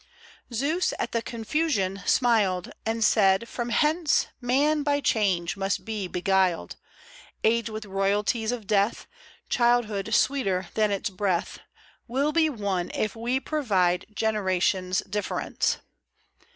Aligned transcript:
Zeus 0.51 0.95
at 0.97 1.11
the 1.11 1.21
confusion 1.21 2.01
smiled, 2.07 2.71
And 2.87 3.03
said," 3.03 3.47
From 3.47 3.69
hence 3.69 4.25
Man 4.41 4.81
by 4.81 4.99
change 4.99 5.55
must 5.55 5.85
be 5.85 6.07
beguiled; 6.07 6.75
Age 7.43 7.69
with 7.69 7.85
royalties 7.85 8.51
of 8.51 8.65
death. 8.65 9.05
Childhood 9.47 10.11
sweeter 10.15 10.69
than 10.73 10.89
its 10.89 11.11
breath, 11.11 11.59
47 12.07 12.07
Will 12.07 12.31
be 12.31 12.49
won, 12.49 12.89
if 12.95 13.15
we 13.15 13.39
provide 13.39 14.07
Generation's 14.11 15.01
difference." 15.07 15.77